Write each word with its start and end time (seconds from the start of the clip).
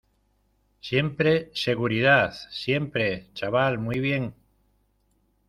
siempre, 0.79 1.51
seguridad, 1.53 2.33
siempre. 2.49 3.29
chaval, 3.35 3.77
muy 3.77 3.99
bien. 3.99 4.33